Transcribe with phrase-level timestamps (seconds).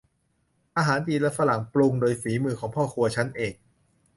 [0.77, 3.55] อาหารจีนและฝรั่ง ปรุงโดยฝีมือของพ่อครัวชั้นเอก